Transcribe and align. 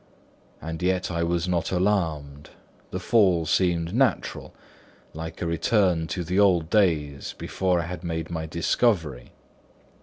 And 0.59 0.81
yet 0.81 1.11
I 1.11 1.21
was 1.21 1.47
not 1.47 1.71
alarmed; 1.71 2.49
the 2.89 2.99
fall 2.99 3.45
seemed 3.45 3.93
natural, 3.93 4.51
like 5.13 5.43
a 5.43 5.45
return 5.45 6.07
to 6.07 6.23
the 6.23 6.39
old 6.39 6.71
days 6.71 7.35
before 7.37 7.81
I 7.81 7.85
had 7.85 8.03
made 8.03 8.31
my 8.31 8.47
discovery. 8.47 9.31